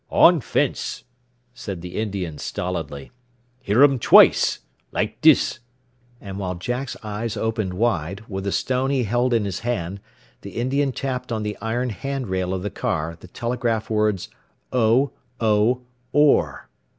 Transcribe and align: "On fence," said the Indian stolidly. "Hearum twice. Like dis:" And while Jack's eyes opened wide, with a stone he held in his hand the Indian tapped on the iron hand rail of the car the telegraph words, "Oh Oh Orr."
"On 0.09 0.41
fence," 0.41 1.03
said 1.53 1.81
the 1.81 1.95
Indian 1.97 2.39
stolidly. 2.39 3.11
"Hearum 3.61 3.99
twice. 3.99 4.61
Like 4.91 5.21
dis:" 5.21 5.59
And 6.19 6.39
while 6.39 6.55
Jack's 6.55 6.97
eyes 7.03 7.37
opened 7.37 7.75
wide, 7.75 8.23
with 8.27 8.47
a 8.47 8.51
stone 8.51 8.89
he 8.89 9.03
held 9.03 9.31
in 9.31 9.45
his 9.45 9.59
hand 9.59 9.99
the 10.41 10.55
Indian 10.57 10.91
tapped 10.91 11.31
on 11.31 11.43
the 11.43 11.55
iron 11.61 11.89
hand 11.91 12.29
rail 12.29 12.51
of 12.51 12.63
the 12.63 12.71
car 12.71 13.15
the 13.19 13.27
telegraph 13.27 13.91
words, 13.91 14.29
"Oh 14.73 15.11
Oh 15.39 15.83
Orr." 16.13 16.67